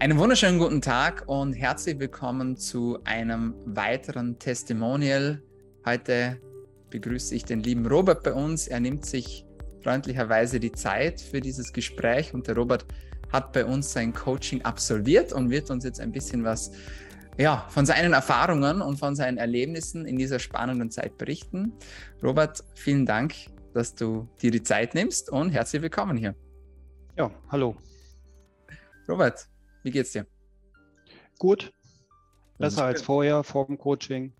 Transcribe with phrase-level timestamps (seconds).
[0.00, 5.42] Einen wunderschönen guten Tag und herzlich willkommen zu einem weiteren Testimonial.
[5.84, 6.40] Heute
[6.88, 8.66] begrüße ich den lieben Robert bei uns.
[8.66, 9.44] Er nimmt sich
[9.82, 12.86] freundlicherweise die Zeit für dieses Gespräch und der Robert
[13.30, 16.72] hat bei uns sein Coaching absolviert und wird uns jetzt ein bisschen was
[17.36, 21.74] ja, von seinen Erfahrungen und von seinen Erlebnissen in dieser spannenden Zeit berichten.
[22.22, 23.34] Robert, vielen Dank,
[23.74, 26.34] dass du dir die Zeit nimmst und herzlich willkommen hier.
[27.18, 27.76] Ja, hallo.
[29.06, 29.49] Robert,
[29.82, 30.26] wie geht's dir?
[31.38, 31.72] Gut.
[32.58, 34.34] Besser als vorher, vor dem Coaching.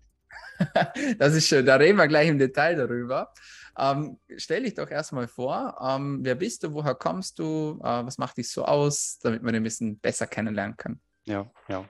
[1.17, 1.65] das ist schön.
[1.65, 3.33] Da reden wir gleich im Detail darüber.
[3.77, 5.77] Ähm, stell dich doch erstmal vor.
[5.81, 6.73] Ähm, wer bist du?
[6.73, 7.79] Woher kommst du?
[7.81, 10.99] Äh, was macht dich so aus, damit man ein bisschen besser kennenlernen kann?
[11.25, 11.87] Ja, ja.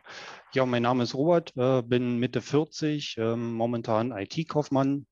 [0.53, 5.07] Ja, mein Name ist Robert, äh, bin Mitte 40, äh, momentan IT-Kaufmann.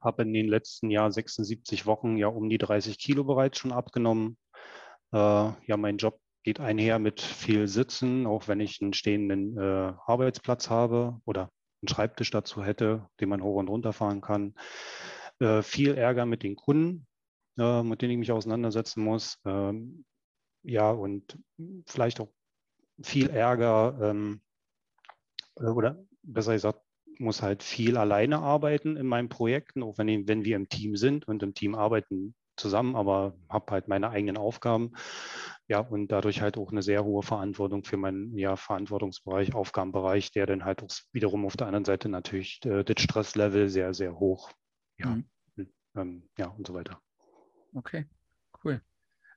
[0.00, 4.36] Habe in den letzten Jahr 76 Wochen ja um die 30 Kilo bereits schon abgenommen.
[5.12, 9.92] Äh, ja, mein Job geht einher mit viel Sitzen, auch wenn ich einen stehenden äh,
[10.06, 11.50] Arbeitsplatz habe oder
[11.82, 14.54] einen Schreibtisch dazu hätte, den man hoch und runter fahren kann.
[15.40, 17.06] Äh, viel Ärger mit den Kunden,
[17.58, 19.40] äh, mit denen ich mich auseinandersetzen muss.
[19.46, 20.04] Ähm,
[20.62, 21.38] ja, und
[21.86, 22.28] vielleicht auch
[23.02, 24.42] viel Ärger ähm,
[25.56, 26.80] äh, oder besser gesagt,
[27.18, 31.26] muss halt viel alleine arbeiten in meinen Projekten, auch wenn, wenn wir im Team sind
[31.26, 34.92] und im Team arbeiten zusammen, aber habe halt meine eigenen Aufgaben.
[35.66, 40.46] Ja, und dadurch halt auch eine sehr hohe Verantwortung für meinen ja, Verantwortungsbereich, Aufgabenbereich, der
[40.46, 44.52] dann halt auch wiederum auf der anderen Seite natürlich äh, das Stresslevel sehr, sehr hoch.
[44.98, 45.16] Ja,
[45.56, 45.72] mhm.
[45.96, 47.00] ähm, ja und so weiter.
[47.72, 48.06] Okay,
[48.62, 48.82] cool.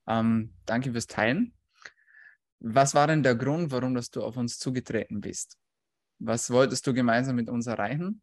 [0.06, 1.54] Ähm, danke fürs Teilen.
[2.60, 5.58] Was war denn der Grund, warum dass du auf uns zugetreten bist?
[6.20, 8.22] Was wolltest du gemeinsam mit uns erreichen?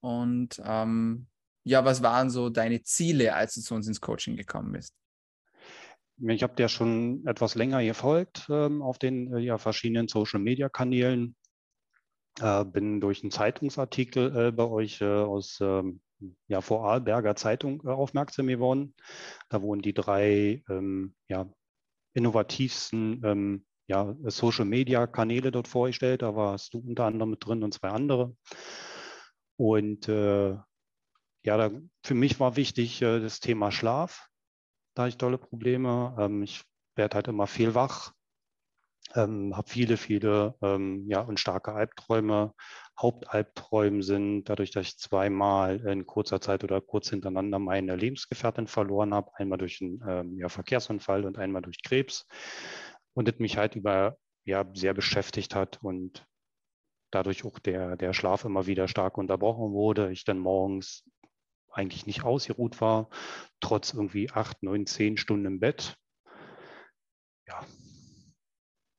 [0.00, 1.28] Und ähm,
[1.62, 4.94] ja, was waren so deine Ziele, als du zu uns ins Coaching gekommen bist?
[6.18, 11.34] Ich habe dir schon etwas länger gefolgt ähm, auf den äh, ja, verschiedenen Social-Media-Kanälen.
[12.40, 16.00] Äh, bin durch einen Zeitungsartikel äh, bei euch äh, aus ähm,
[16.46, 18.94] ja, Vorarlberger Zeitung äh, aufmerksam geworden.
[19.48, 21.48] Da wurden die drei ähm, ja,
[22.14, 26.22] innovativsten ähm, ja, Social-Media-Kanäle dort vorgestellt.
[26.22, 28.36] Da warst du unter anderem mit drin und zwei andere.
[29.56, 30.52] Und äh,
[31.42, 31.70] ja, da,
[32.04, 34.30] für mich war wichtig das Thema Schlaf.
[34.94, 36.16] Da habe ich tolle Probleme.
[36.18, 36.62] Ähm, ich
[36.96, 38.12] werde halt immer viel wach,
[39.14, 42.54] ähm, habe viele, viele ähm, ja, und starke Albträume.
[43.00, 49.14] Hauptalbträume sind dadurch, dass ich zweimal in kurzer Zeit oder kurz hintereinander meine Lebensgefährtin verloren
[49.14, 49.30] habe.
[49.34, 52.26] Einmal durch einen ähm, ja, Verkehrsunfall und einmal durch Krebs.
[53.14, 56.26] Und das mich halt über ja, sehr beschäftigt hat und
[57.10, 60.10] dadurch auch der, der Schlaf immer wieder stark unterbrochen wurde.
[60.12, 61.04] Ich dann morgens
[61.74, 63.10] eigentlich nicht ausgeruht war,
[63.60, 65.96] trotz irgendwie acht, neun, zehn Stunden im Bett.
[67.46, 67.66] Ja,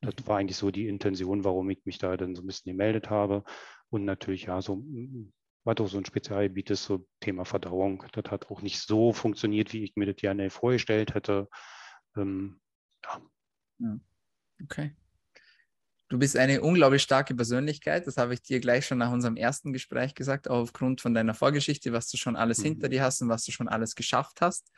[0.01, 3.09] das war eigentlich so die Intention, warum ich mich da dann so ein bisschen gemeldet
[3.09, 3.43] habe.
[3.89, 4.83] Und natürlich, ja, so
[5.63, 8.05] war doch so ein Spezialgebiet ist so Thema Verdauung.
[8.11, 11.49] Das hat auch nicht so funktioniert, wie ich mir das gerne vorgestellt hätte.
[12.15, 12.61] Ähm,
[13.03, 13.99] ja.
[14.63, 14.95] Okay.
[16.07, 18.05] Du bist eine unglaublich starke Persönlichkeit.
[18.05, 21.33] Das habe ich dir gleich schon nach unserem ersten Gespräch gesagt, auch aufgrund von deiner
[21.33, 22.63] Vorgeschichte, was du schon alles mhm.
[22.63, 24.71] hinter dir hast und was du schon alles geschafft hast.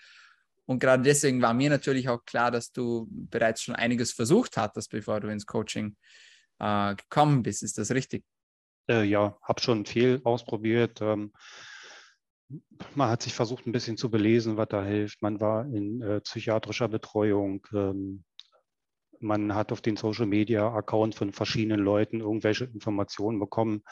[0.65, 4.91] Und gerade deswegen war mir natürlich auch klar, dass du bereits schon einiges versucht hattest,
[4.91, 5.95] bevor du ins Coaching
[6.59, 7.63] äh, gekommen bist.
[7.63, 8.23] Ist das richtig?
[8.89, 11.01] Äh, ja, habe schon viel ausprobiert.
[11.01, 11.33] Ähm,
[12.95, 15.21] man hat sich versucht, ein bisschen zu belesen, was da hilft.
[15.21, 17.65] Man war in äh, psychiatrischer Betreuung.
[17.73, 18.23] Ähm,
[19.19, 23.83] man hat auf den Social Media Account von verschiedenen Leuten irgendwelche Informationen bekommen,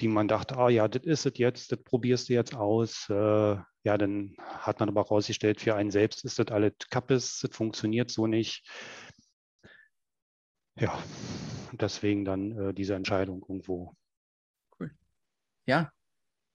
[0.00, 3.08] die man dachte, ah ja, das ist es jetzt, das probierst du jetzt aus.
[3.08, 7.54] Äh, ja, dann hat man aber herausgestellt, für einen selbst ist das alles Kappes, das
[7.54, 8.64] funktioniert so nicht.
[10.76, 10.98] Ja,
[11.72, 13.94] deswegen dann äh, diese Entscheidung irgendwo.
[14.78, 14.90] Cool.
[15.66, 15.92] Ja.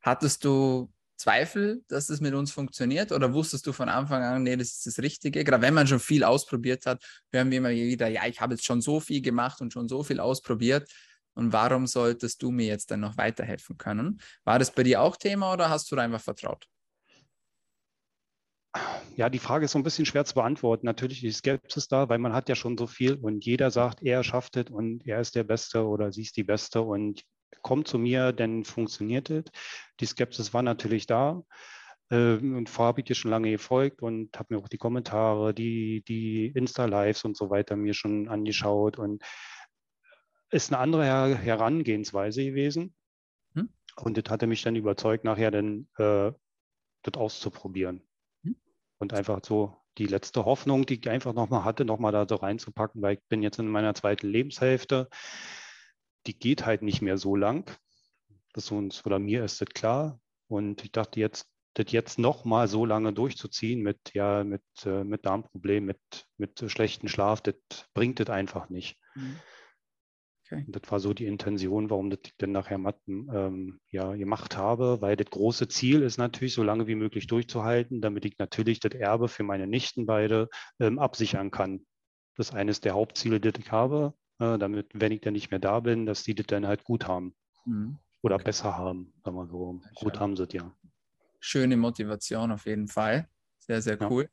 [0.01, 3.11] Hattest du Zweifel, dass das mit uns funktioniert?
[3.11, 5.43] Oder wusstest du von Anfang an, nee, das ist das Richtige?
[5.43, 8.65] Gerade wenn man schon viel ausprobiert hat, hören wir immer wieder, ja, ich habe jetzt
[8.65, 10.89] schon so viel gemacht und schon so viel ausprobiert.
[11.33, 14.19] Und warum solltest du mir jetzt dann noch weiterhelfen können?
[14.43, 16.65] War das bei dir auch Thema oder hast du da einfach vertraut?
[19.15, 20.85] Ja, die Frage ist so ein bisschen schwer zu beantworten.
[20.85, 24.23] Natürlich ist Skepsis da, weil man hat ja schon so viel und jeder sagt, er
[24.23, 27.23] schafft es und er ist der Beste oder sie ist die Beste und
[27.61, 29.45] kommt zu mir, dann funktioniert es.
[29.99, 31.43] Die Skepsis war natürlich da.
[32.09, 35.53] Ähm, und vorher habe ich dir schon lange gefolgt und habe mir auch die Kommentare,
[35.53, 38.97] die, die Insta-Lives und so weiter mir schon angeschaut.
[38.97, 39.23] Und
[40.49, 42.95] ist eine andere Her Herangehensweise gewesen.
[43.53, 43.69] Hm?
[43.97, 46.31] Und das hatte mich dann überzeugt, nachher dann äh,
[47.03, 48.01] das auszuprobieren.
[48.43, 48.55] Hm?
[48.99, 53.01] Und einfach so die letzte Hoffnung, die ich einfach nochmal hatte, nochmal da so reinzupacken,
[53.01, 55.09] weil ich bin jetzt in meiner zweiten Lebenshälfte.
[56.27, 57.71] Die geht halt nicht mehr so lang.
[58.53, 60.19] Das uns oder mir ist das klar.
[60.47, 65.25] Und ich dachte jetzt, das jetzt nochmal so lange durchzuziehen mit, ja, mit, äh, mit
[65.25, 67.55] Darmproblemen, mit, mit schlechten Schlaf, das
[67.93, 68.97] bringt das einfach nicht.
[69.15, 69.37] Mhm.
[70.49, 70.65] Okay.
[70.69, 75.17] Das war so die Intention, warum das ich dann nachher ähm, ja, gemacht habe, weil
[75.17, 79.27] das große Ziel ist natürlich, so lange wie möglich durchzuhalten, damit ich natürlich das Erbe
[79.27, 80.47] für meine Nichten beide
[80.79, 81.85] ähm, absichern kann.
[82.35, 85.59] Das ist eines der Hauptziele, die ich habe, äh, damit, wenn ich dann nicht mehr
[85.59, 87.35] da bin, dass die das dann halt gut haben.
[87.65, 87.97] Mhm.
[88.21, 88.45] Oder okay.
[88.45, 89.81] besser haben, sagen wir so.
[89.95, 90.75] Gut haben sie es ja.
[91.39, 93.29] Schöne Motivation auf jeden Fall.
[93.59, 94.23] Sehr, sehr cool.
[94.23, 94.29] Ja.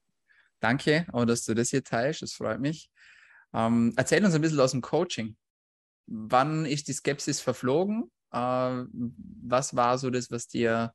[0.61, 2.23] Danke, auch dass du das hier teilst.
[2.23, 2.91] Das freut mich.
[3.53, 5.37] Ähm, erzähl uns ein bisschen aus dem Coaching
[6.07, 8.11] wann ist die Skepsis verflogen?
[8.33, 10.93] Äh, was war so das, was dir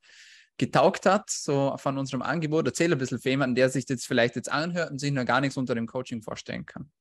[0.58, 2.68] getaugt hat, so von unserem Angebot?
[2.68, 5.42] Erzähl ein bisschen für jemanden, der sich das vielleicht jetzt anhört und sich noch gar
[5.42, 6.92] nichts unter dem Coaching vorstellen kann.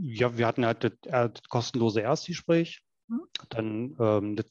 [0.00, 2.82] Ja, wir hatten halt das, äh, das kostenlose Erstgespräch.
[3.08, 3.20] Mhm.
[3.50, 4.46] Dann ähm, das,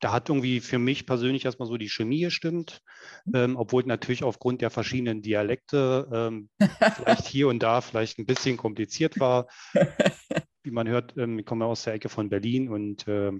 [0.00, 2.82] da hat irgendwie für mich persönlich erstmal so die Chemie gestimmt,
[3.26, 3.34] mhm.
[3.34, 6.48] ähm, obwohl natürlich aufgrund der verschiedenen Dialekte ähm,
[6.96, 9.48] vielleicht hier und da vielleicht ein bisschen kompliziert war.
[10.62, 13.32] wie man hört, ähm, ich komme aus der Ecke von Berlin und äh,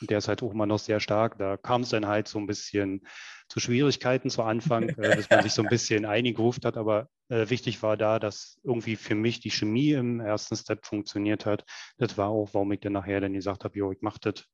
[0.00, 1.38] der ist halt auch immer noch sehr stark.
[1.38, 3.06] Da kam es dann halt so ein bisschen
[3.48, 6.76] zu Schwierigkeiten zu Anfang, äh, dass man sich so ein bisschen eingeruft hat.
[6.76, 11.46] Aber äh, wichtig war da, dass irgendwie für mich die Chemie im ersten Step funktioniert
[11.46, 11.64] hat.
[11.98, 14.44] Das war auch, warum ich dann nachher dann gesagt habe, jo, ich mache das.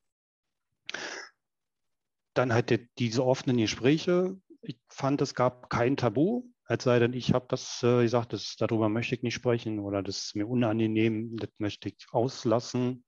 [2.34, 4.36] Dann halt die, diese offenen Gespräche.
[4.62, 6.44] Ich fand, es gab kein Tabu.
[6.68, 10.04] Es sei denn, ich habe das äh, gesagt, das, darüber möchte ich nicht sprechen oder
[10.04, 13.04] das ist mir unangenehm, das möchte ich auslassen.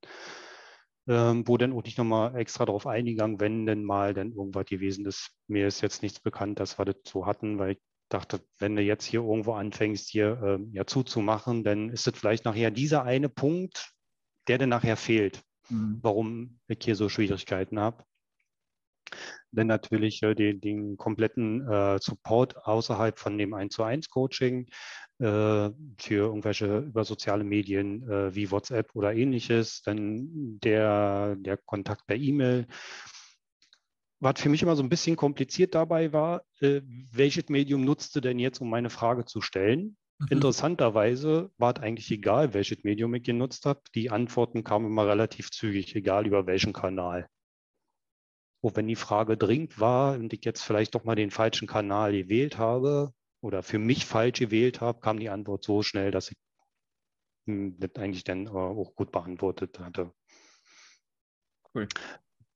[1.08, 5.04] Ähm, wo dann auch nicht nochmal extra darauf eingegangen, wenn denn mal dann irgendwas gewesen
[5.04, 5.32] ist.
[5.48, 7.78] Mir ist jetzt nichts bekannt, dass wir das so hatten, weil ich
[8.08, 12.44] dachte, wenn du jetzt hier irgendwo anfängst, hier ähm, ja zuzumachen, dann ist das vielleicht
[12.44, 13.92] nachher dieser eine Punkt,
[14.46, 15.98] der dann nachher fehlt, mhm.
[16.02, 18.04] warum ich hier so Schwierigkeiten habe
[19.52, 24.68] dann natürlich äh, den, den, kompletten äh, Support außerhalb von dem 1 zu 1 Coaching
[25.18, 25.74] für
[26.14, 32.66] irgendwelche über soziale Medien äh, wie WhatsApp oder ähnliches, dann der, der Kontakt per E-Mail.
[34.20, 36.80] Was für mich immer so ein bisschen kompliziert dabei war, äh,
[37.12, 39.96] welches Medium nutzte denn jetzt, um meine Frage zu stellen?
[40.18, 40.26] Mhm.
[40.30, 43.80] Interessanterweise war es eigentlich egal, welches Medium ich genutzt habe.
[43.94, 47.28] Die Antworten kamen immer relativ zügig, egal über welchen Kanal
[48.64, 52.12] wo wenn die Frage dringend war und ich jetzt vielleicht doch mal den falschen Kanal
[52.12, 56.36] gewählt habe oder für mich falsch gewählt habe, kam die Antwort so schnell, dass ich
[57.46, 60.12] hm, das eigentlich dann äh, auch gut beantwortet hatte.
[61.74, 61.88] Cool.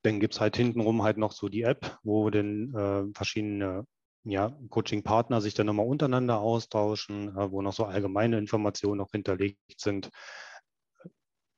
[0.03, 3.85] Dann gibt es halt hintenrum halt noch so die App, wo dann äh, verschiedene
[4.23, 9.59] ja, Coaching-Partner sich dann nochmal untereinander austauschen, äh, wo noch so allgemeine Informationen noch hinterlegt
[9.79, 10.09] sind.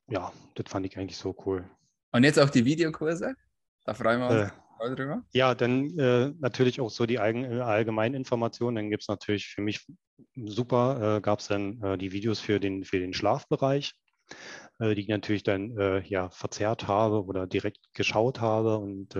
[0.08, 1.68] Ja, das fand ich eigentlich so cool.
[2.12, 3.34] Und jetzt auch die Videokurse?
[3.84, 4.50] Da freuen wir uns äh,
[4.88, 5.22] drüber.
[5.32, 8.76] Ja, dann äh, natürlich auch so die äh, allgemeinen Informationen.
[8.76, 9.86] Dann gibt es natürlich für mich
[10.34, 13.92] super, äh, gab es dann äh, die Videos für den, für den Schlafbereich,
[14.78, 19.16] äh, die ich natürlich dann ja verzerrt habe oder direkt geschaut habe und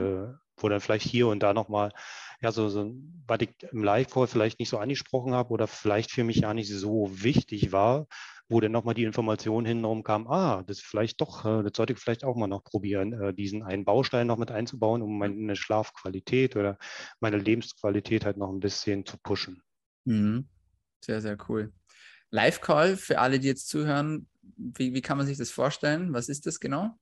[0.62, 1.92] wo dann vielleicht hier und da nochmal,
[2.40, 2.94] ja, so, so,
[3.26, 6.70] was ich im Live-Call vielleicht nicht so angesprochen habe oder vielleicht für mich ja nicht
[6.70, 8.06] so wichtig war,
[8.48, 11.98] wo dann nochmal die Information hintenrum kam, ah, das vielleicht doch, äh, das sollte ich
[12.00, 16.56] vielleicht auch mal noch probieren, äh, diesen einen Baustein noch mit einzubauen, um meine Schlafqualität
[16.56, 16.76] oder
[17.20, 19.62] meine Lebensqualität halt noch ein bisschen zu pushen.
[20.04, 20.48] Mhm.
[21.04, 21.72] Sehr, sehr cool.
[22.30, 26.12] Live-Call für alle, die jetzt zuhören, wie, wie kann man sich das vorstellen?
[26.12, 26.96] Was ist das genau?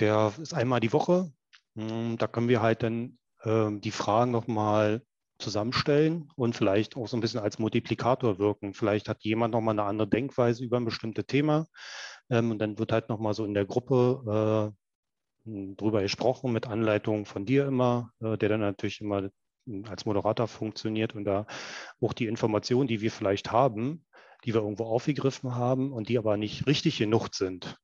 [0.00, 1.32] Der ist einmal die Woche.
[1.76, 5.02] Hm, da können wir halt dann ähm, die Fragen nochmal
[5.38, 8.74] zusammenstellen und vielleicht auch so ein bisschen als Multiplikator wirken.
[8.74, 11.66] Vielleicht hat jemand nochmal eine andere Denkweise über ein bestimmtes Thema
[12.30, 14.74] ähm, und dann wird halt nochmal so in der Gruppe
[15.46, 19.30] äh, drüber gesprochen mit Anleitung von dir immer, äh, der dann natürlich immer
[19.84, 21.46] als Moderator funktioniert und da
[22.00, 24.04] auch die Informationen, die wir vielleicht haben,
[24.44, 27.78] die wir irgendwo aufgegriffen haben und die aber nicht richtig genug sind,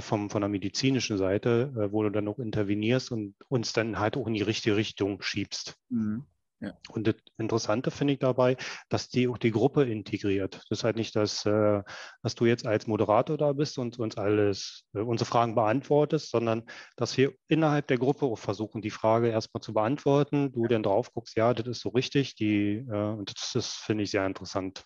[0.00, 4.16] vom, von der medizinischen Seite, äh, wo du dann auch intervenierst und uns dann halt
[4.16, 5.76] auch in die richtige Richtung schiebst.
[5.88, 6.26] Mhm.
[6.60, 6.76] Ja.
[6.88, 8.56] Und das Interessante finde ich dabei,
[8.88, 10.56] dass die auch die Gruppe integriert.
[10.56, 11.82] Das ist halt nicht, dass, äh,
[12.22, 16.64] dass du jetzt als Moderator da bist und uns alles, äh, unsere Fragen beantwortest, sondern
[16.96, 20.50] dass wir innerhalb der Gruppe auch versuchen, die Frage erstmal zu beantworten.
[20.50, 22.34] Du dann drauf guckst, ja, das ist so richtig.
[22.34, 24.84] Die, äh, und das, das finde ich sehr interessant.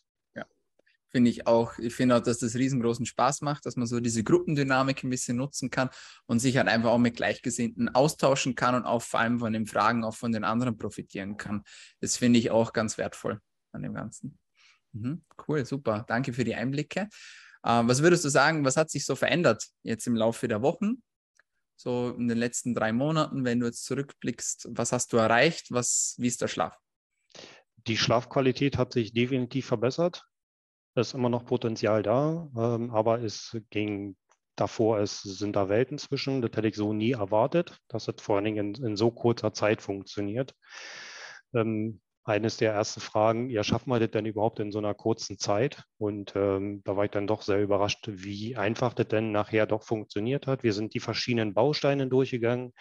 [1.13, 1.79] Finde ich auch.
[1.79, 5.37] Ich finde auch, dass das riesengroßen Spaß macht, dass man so diese Gruppendynamik ein bisschen
[5.37, 5.91] nutzen kann
[6.25, 9.67] und sich halt einfach auch mit Gleichgesinnten austauschen kann und auch vor allem von den
[9.67, 11.65] Fragen auch von den anderen profitieren kann.
[12.01, 13.41] Das finde ich auch ganz wertvoll
[13.73, 14.39] an dem Ganzen.
[14.93, 16.07] Mhm, cool, super.
[16.09, 17.09] Danke für die Einblicke.
[17.63, 21.03] Äh, was würdest du sagen, was hat sich so verändert jetzt im Laufe der Wochen?
[21.77, 25.67] So in den letzten drei Monaten, wenn du jetzt zurückblickst, was hast du erreicht?
[25.71, 26.79] Was, wie ist der Schlaf?
[27.87, 30.25] Die Schlafqualität hat sich definitiv verbessert.
[30.95, 34.17] Ist immer noch Potenzial da, ähm, aber es ging
[34.57, 36.43] davor, es sind da Welten zwischen.
[36.43, 39.55] Das hätte ich so nie erwartet, dass es vor allen Dingen in, in so kurzer
[39.55, 40.55] Zeit funktioniert.
[41.55, 45.39] Ähm, eines der ersten Fragen, ja, schaffen wir das denn überhaupt in so einer kurzen
[45.39, 45.83] Zeit?
[45.99, 49.83] Und ähm, da war ich dann doch sehr überrascht, wie einfach das denn nachher doch
[49.83, 50.63] funktioniert hat.
[50.63, 52.73] Wir sind die verschiedenen Bausteine durchgegangen.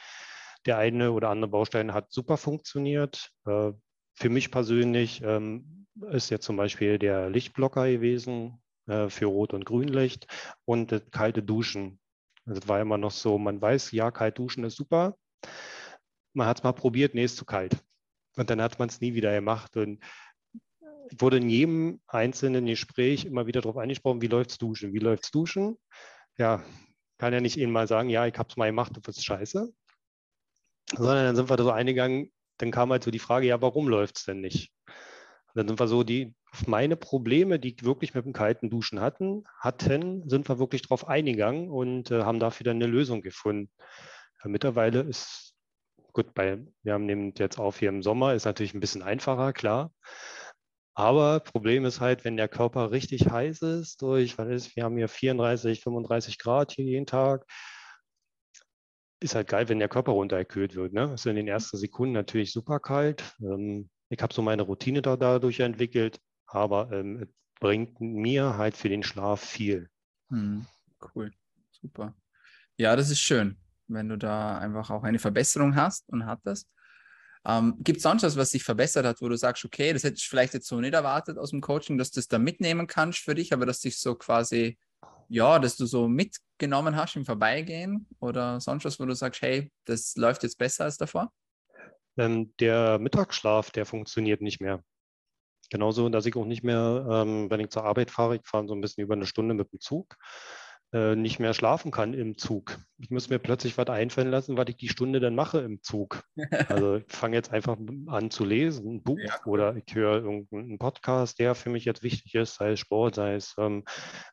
[0.66, 3.32] Der eine oder andere Baustein hat super funktioniert.
[3.48, 3.72] Äh,
[4.14, 5.81] für mich persönlich ähm,
[6.12, 10.28] ist jetzt zum Beispiel der Lichtblocker gewesen äh, für Rot- und Grünlicht
[10.66, 12.00] und das kalte Duschen.
[12.46, 15.16] Das war immer noch so, man weiß, ja, kalt duschen ist super.
[16.34, 17.78] Man hat es mal probiert, nee, ist zu kalt.
[18.36, 19.76] Und dann hat man es nie wieder gemacht.
[19.78, 20.00] Und
[21.20, 24.94] wurde in jedem einzelnen Gespräch immer wieder darauf angesprochen, wie läuft es duschen?
[24.94, 25.78] Wie läuft es duschen?
[26.38, 26.64] Ja,
[27.18, 29.72] kann ja nicht Ihnen mal sagen, ja, ich habe es mal gemacht, du bist scheiße.
[30.94, 33.88] Sondern dann sind wir da so eingegangen, dann kam halt so die Frage, ja, warum
[33.88, 34.72] läuft es denn nicht?
[35.54, 39.00] Und dann sind wir so, die auf meine Probleme, die wirklich mit dem kalten Duschen
[39.00, 43.70] hatten, hatten, sind wir wirklich darauf eingegangen und äh, haben dafür dann eine Lösung gefunden.
[44.44, 45.52] Ja, mittlerweile ist
[46.14, 49.54] Gut, bei, wir haben den jetzt auf hier im Sommer, ist natürlich ein bisschen einfacher,
[49.54, 49.94] klar.
[50.94, 54.98] Aber Problem ist halt, wenn der Körper richtig heiß ist, durch, was ist, wir haben
[54.98, 57.46] hier 34, 35 Grad hier jeden Tag,
[59.22, 60.94] ist halt geil, wenn der Körper runtergekühlt wird.
[60.94, 61.14] Ne?
[61.14, 63.36] Ist in den ersten Sekunden natürlich super kalt.
[63.40, 67.28] Ähm, ich habe so meine Routine da dadurch entwickelt, aber ähm,
[67.60, 69.90] bringt mir halt für den Schlaf viel.
[70.30, 70.66] Hm,
[71.16, 71.32] cool,
[71.72, 72.14] super.
[72.78, 73.58] Ja, das ist schön
[73.94, 76.68] wenn du da einfach auch eine Verbesserung hast und hattest.
[77.46, 80.18] Ähm, Gibt es sonst was, was sich verbessert hat, wo du sagst, okay, das hätte
[80.18, 83.20] ich vielleicht jetzt so nicht erwartet aus dem Coaching, dass du das da mitnehmen kannst
[83.20, 84.78] für dich, aber dass dich so quasi,
[85.28, 89.72] ja, dass du so mitgenommen hast im Vorbeigehen oder sonst was, wo du sagst, hey,
[89.86, 91.32] das läuft jetzt besser als davor?
[92.22, 94.84] Ähm, der Mittagsschlaf, der funktioniert nicht mehr.
[95.70, 98.76] Genauso, dass ich auch nicht mehr, ähm, wenn ich zur Arbeit fahre, ich fahre so
[98.76, 100.18] ein bisschen über eine Stunde mit dem Zug.
[100.94, 102.78] Äh, nicht mehr schlafen kann im Zug.
[102.98, 106.24] Ich muss mir plötzlich was einfallen lassen, was ich die Stunde dann mache im Zug.
[106.68, 109.40] Also ich fange jetzt einfach an zu lesen, ein Buch ja.
[109.46, 113.36] oder ich höre irgendeinen Podcast, der für mich jetzt wichtig ist, sei es Sport, sei
[113.36, 113.86] es ähm,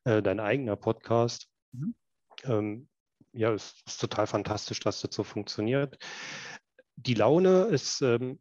[0.03, 1.47] äh, dein eigener Podcast.
[1.71, 1.95] Mhm.
[2.43, 2.89] Ähm,
[3.33, 5.97] ja, es ist total fantastisch, dass das so funktioniert.
[7.01, 8.41] Die Laune ist, ähm,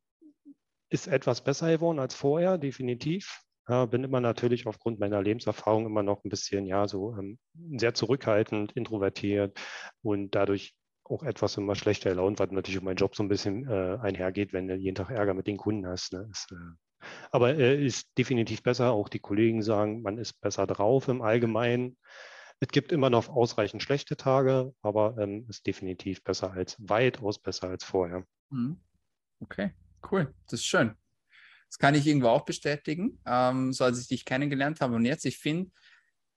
[0.89, 3.43] ist etwas besser geworden als vorher, definitiv.
[3.69, 7.37] Ja, bin immer natürlich aufgrund meiner Lebenserfahrung immer noch ein bisschen, ja, so ähm,
[7.77, 9.59] sehr zurückhaltend, introvertiert
[10.01, 10.73] und dadurch
[11.03, 14.67] auch etwas immer schlechter gelaunt, weil natürlich mein Job so ein bisschen äh, einhergeht, wenn
[14.67, 16.13] du jeden Tag Ärger mit den Kunden hast.
[16.13, 16.27] Ne?
[16.31, 18.91] Ist, äh, aber äh, ist definitiv besser.
[18.91, 21.97] Auch die Kollegen sagen, man ist besser drauf im Allgemeinen.
[22.59, 27.69] Es gibt immer noch ausreichend schlechte Tage, aber ähm, ist definitiv besser als, weitaus besser
[27.69, 28.25] als vorher.
[28.49, 28.79] Mhm.
[29.39, 29.71] Okay,
[30.11, 30.33] cool.
[30.45, 30.95] Das ist schön.
[31.69, 34.95] Das kann ich irgendwo auch bestätigen, ähm, so als ich dich kennengelernt habe.
[34.95, 35.69] Und jetzt, ich finde,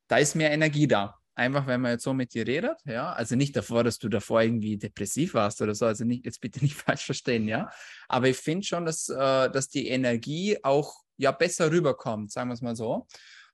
[0.08, 1.16] da ist mehr Energie da.
[1.34, 3.12] Einfach, wenn man jetzt so mit dir redet, ja.
[3.12, 5.86] Also nicht davor, dass du davor irgendwie depressiv warst oder so.
[5.86, 7.70] Also nicht, jetzt bitte nicht falsch verstehen, ja.
[8.08, 12.54] Aber ich finde schon, dass, äh, dass die Energie auch ja besser rüberkommt, sagen wir
[12.54, 13.06] es mal so.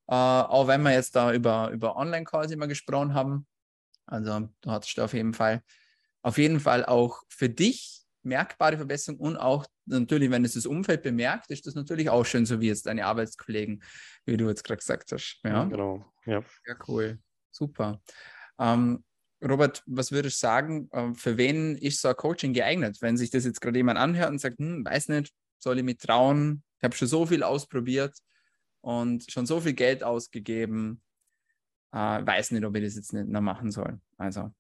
[0.08, 3.46] Äh, auch wenn wir jetzt da über, über Online-Calls immer gesprochen haben.
[4.06, 5.62] Also du hattest auf jeden Fall,
[6.22, 11.02] auf jeden Fall auch für dich merkbare Verbesserung und auch natürlich, wenn es das Umfeld
[11.02, 13.82] bemerkt, ist das natürlich auch schön, so wie jetzt deine Arbeitskollegen,
[14.24, 15.40] wie du jetzt gerade gesagt hast.
[15.44, 16.04] Ja, genau.
[16.24, 17.18] Ja, ja cool.
[17.50, 18.00] Super.
[18.58, 19.04] Ähm,
[19.42, 22.98] Robert, was würdest du sagen, äh, für wen ist so ein Coaching geeignet?
[23.00, 25.98] Wenn sich das jetzt gerade jemand anhört und sagt, hm, weiß nicht, soll ich mich
[25.98, 26.62] trauen?
[26.78, 28.16] Ich habe schon so viel ausprobiert
[28.86, 31.02] und schon so viel Geld ausgegeben,
[31.92, 34.00] äh, weiß nicht, ob ich das jetzt nicht mehr machen soll.
[34.16, 34.52] Also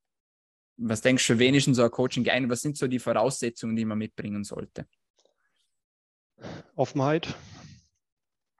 [0.78, 2.50] was denkst du, wen ist denn so ein Coaching geeignet?
[2.50, 4.88] Was sind so die Voraussetzungen, die man mitbringen sollte?
[6.74, 7.36] Offenheit,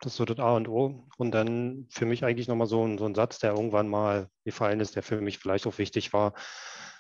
[0.01, 1.09] das ist so das A und O.
[1.19, 4.79] Und dann für mich eigentlich nochmal so ein, so ein Satz, der irgendwann mal gefallen
[4.79, 6.35] ist, der für mich vielleicht auch wichtig war.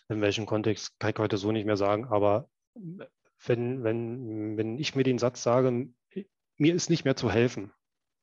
[0.08, 2.06] In welchem Kontext kann ich heute so nicht mehr sagen.
[2.06, 2.50] Aber
[3.44, 5.88] wenn, wenn, wenn ich mir den Satz sage,
[6.58, 7.72] mir ist nicht mehr zu helfen,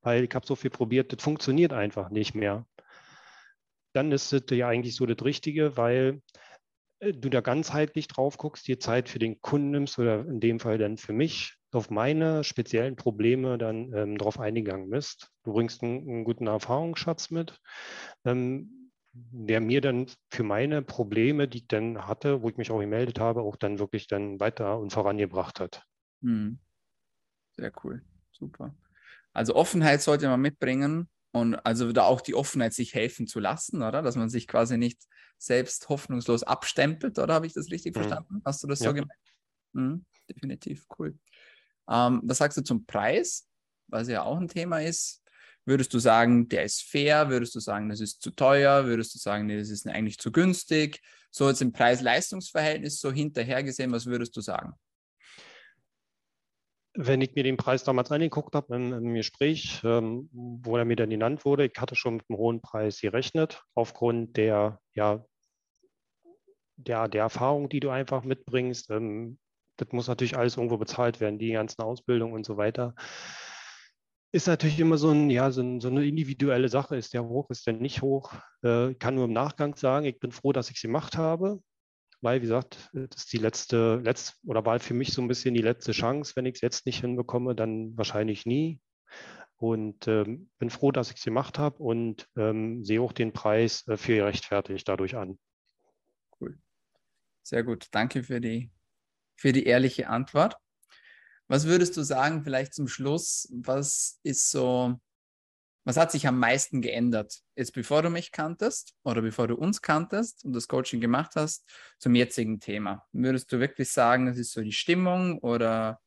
[0.03, 2.65] weil ich habe so viel probiert, das funktioniert einfach nicht mehr,
[3.93, 6.21] dann ist das ja eigentlich so das Richtige, weil
[6.99, 10.59] äh, du da ganzheitlich drauf guckst, dir Zeit für den Kunden nimmst oder in dem
[10.59, 15.31] Fall dann für mich, auf meine speziellen Probleme dann ähm, darauf eingegangen bist.
[15.43, 17.59] Du bringst einen, einen guten Erfahrungsschatz mit,
[18.25, 22.79] ähm, der mir dann für meine Probleme, die ich dann hatte, wo ich mich auch
[22.79, 25.83] gemeldet habe, auch dann wirklich dann weiter und vorangebracht hat.
[26.21, 26.59] Hm.
[27.55, 28.75] Sehr cool, super.
[29.33, 33.81] Also Offenheit sollte man mitbringen und also da auch die Offenheit, sich helfen zu lassen,
[33.81, 34.01] oder?
[34.01, 35.01] Dass man sich quasi nicht
[35.37, 38.01] selbst hoffnungslos abstempelt, oder habe ich das richtig mhm.
[38.01, 38.41] verstanden?
[38.45, 38.89] Hast du das ja.
[38.89, 39.19] so gemeint?
[39.73, 41.17] Mhm, definitiv, cool.
[41.89, 43.47] Ähm, was sagst du zum Preis,
[43.87, 45.21] was ja auch ein Thema ist?
[45.65, 47.29] Würdest du sagen, der ist fair?
[47.29, 48.85] Würdest du sagen, das ist zu teuer?
[48.85, 51.01] Würdest du sagen, nee, das ist eigentlich zu günstig?
[51.31, 54.73] So jetzt im Preis-Leistungs-Verhältnis so hinterher gesehen, was würdest du sagen?
[56.95, 60.95] Wenn ich mir den Preis damals angeguckt habe im, im Gespräch, ähm, wo er mir
[60.95, 65.25] dann genannt wurde, ich hatte schon mit einem hohen Preis gerechnet, aufgrund der, ja,
[66.75, 68.91] der, der Erfahrung, die du einfach mitbringst.
[68.91, 69.39] Ähm,
[69.77, 72.93] das muss natürlich alles irgendwo bezahlt werden, die ganzen Ausbildungen und so weiter.
[74.31, 76.95] Ist natürlich immer so, ein, ja, so, ein, so eine individuelle Sache.
[76.95, 78.33] Ist der hoch, ist der nicht hoch?
[78.63, 81.61] Äh, kann nur im Nachgang sagen, ich bin froh, dass ich es gemacht habe,
[82.23, 85.53] weil, wie gesagt, das ist die letzte, letzte oder war für mich so ein bisschen
[85.53, 86.33] die letzte Chance.
[86.35, 88.79] Wenn ich es jetzt nicht hinbekomme, dann wahrscheinlich nie.
[89.57, 93.87] Und ähm, bin froh, dass ich es gemacht habe und ähm, sehe auch den Preis
[93.87, 95.37] äh, für gerechtfertigt dadurch an.
[96.39, 96.57] Cool.
[97.43, 97.87] Sehr gut.
[97.91, 98.71] Danke für die
[99.35, 100.57] für die ehrliche Antwort.
[101.47, 104.99] Was würdest du sagen, vielleicht zum Schluss, was ist so,
[105.85, 109.81] was hat sich am meisten geändert, jetzt bevor du mich kanntest oder bevor du uns
[109.81, 113.05] kanntest und das Coaching gemacht hast, zum jetzigen Thema?
[113.11, 115.99] Würdest du wirklich sagen, es ist so die Stimmung oder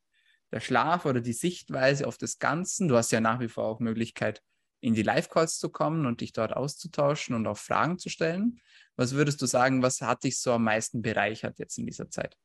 [0.51, 2.87] der Schlaf oder die Sichtweise auf das Ganze?
[2.87, 4.41] Du hast ja nach wie vor auch Möglichkeit,
[4.79, 8.59] in die Live-Calls zu kommen und dich dort auszutauschen und auch Fragen zu stellen.
[8.95, 12.37] Was würdest du sagen, was hat dich so am meisten bereichert jetzt in dieser Zeit?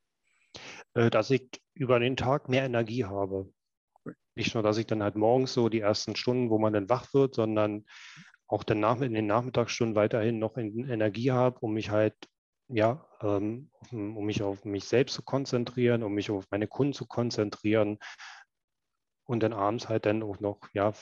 [0.93, 3.51] Äh, dass ich über den Tag mehr Energie habe.
[4.35, 7.13] Nicht nur, dass ich dann halt morgens so die ersten Stunden, wo man dann wach
[7.13, 7.85] wird, sondern
[8.47, 12.15] auch dann in den Nachmittagsstunden weiterhin noch Energie habe, um mich halt,
[12.67, 17.05] ja, ähm, um mich auf mich selbst zu konzentrieren, um mich auf meine Kunden zu
[17.05, 17.97] konzentrieren
[19.25, 20.93] und dann abends halt dann auch noch, ja,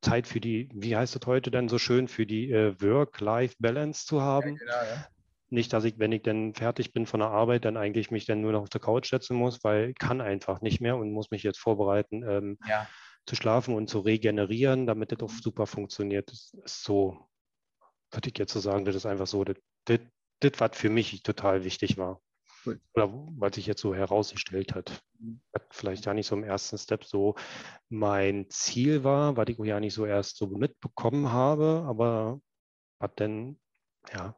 [0.00, 4.22] Zeit für die, wie heißt das heute denn so schön, für die äh, Work-Life-Balance zu
[4.22, 4.50] haben.
[4.50, 5.08] Ja, genau, ja.
[5.50, 8.40] Nicht, dass ich, wenn ich dann fertig bin von der Arbeit, dann eigentlich mich dann
[8.40, 11.30] nur noch auf der Couch setzen muss, weil ich kann einfach nicht mehr und muss
[11.30, 12.86] mich jetzt vorbereiten, ähm, ja.
[13.26, 15.40] zu schlafen und zu regenerieren, damit das auch mhm.
[15.40, 16.30] super funktioniert.
[16.30, 17.18] Das ist so,
[18.10, 19.56] würde ich jetzt so sagen, das ist einfach so, das,
[19.86, 20.00] das,
[20.40, 22.20] das was für mich total wichtig war.
[22.66, 22.80] Cool.
[22.94, 23.08] Oder
[23.38, 25.02] was sich jetzt so herausgestellt hat.
[25.18, 25.40] Mhm.
[25.52, 27.36] Was vielleicht ja nicht so im ersten Step so
[27.88, 32.40] mein Ziel war, was ich ja nicht so erst so mitbekommen habe, aber
[32.98, 33.58] was denn,
[34.12, 34.36] ja,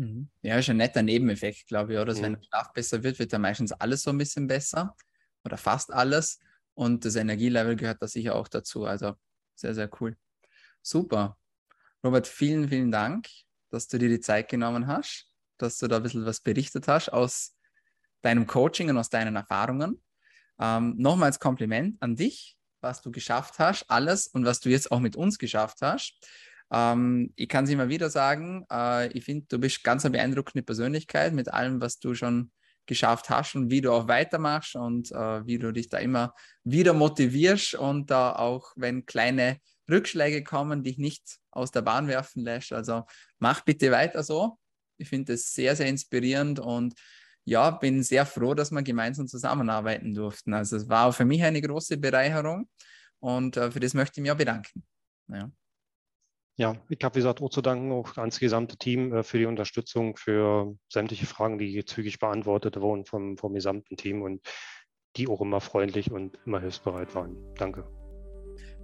[0.00, 0.30] Mhm.
[0.40, 2.14] Ja, ist ein netter Nebeneffekt, glaube ich, oder?
[2.14, 2.22] Mhm.
[2.22, 4.96] wenn der Schlaf besser wird, wird dann meistens alles so ein bisschen besser
[5.44, 6.38] oder fast alles.
[6.72, 8.86] Und das Energielevel gehört da sicher auch dazu.
[8.86, 9.14] Also
[9.54, 10.16] sehr, sehr cool.
[10.80, 11.36] Super.
[12.02, 13.28] Robert, vielen, vielen Dank,
[13.68, 17.10] dass du dir die Zeit genommen hast, dass du da ein bisschen was berichtet hast
[17.10, 17.54] aus
[18.22, 20.02] deinem Coaching und aus deinen Erfahrungen.
[20.58, 25.00] Ähm, nochmals Kompliment an dich, was du geschafft hast, alles und was du jetzt auch
[25.00, 26.14] mit uns geschafft hast.
[26.72, 30.62] Ähm, ich kann es immer wieder sagen, äh, ich finde, du bist ganz eine beeindruckende
[30.62, 32.52] Persönlichkeit mit allem, was du schon
[32.86, 36.92] geschafft hast und wie du auch weitermachst und äh, wie du dich da immer wieder
[36.92, 39.58] motivierst und da auch, wenn kleine
[39.90, 42.72] Rückschläge kommen, dich nicht aus der Bahn werfen lässt.
[42.72, 43.04] Also
[43.38, 44.58] mach bitte weiter so.
[44.96, 46.94] Ich finde es sehr, sehr inspirierend und
[47.44, 50.52] ja, bin sehr froh, dass wir gemeinsam zusammenarbeiten durften.
[50.54, 52.68] Also es war für mich eine große Bereicherung
[53.18, 54.84] und äh, für das möchte ich mich auch bedanken.
[55.28, 55.50] Ja.
[56.60, 59.46] Ja, ich habe, wie gesagt, auch zu danken, auch ans gesamte Team äh, für die
[59.46, 64.42] Unterstützung, für sämtliche Fragen, die zügig beantwortet wurden vom, vom gesamten Team und
[65.16, 67.34] die auch immer freundlich und immer hilfsbereit waren.
[67.56, 67.88] Danke.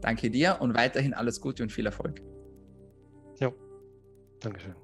[0.00, 2.22] Danke dir und weiterhin alles Gute und viel Erfolg.
[3.40, 3.52] Ja,
[4.40, 4.74] Dankeschön.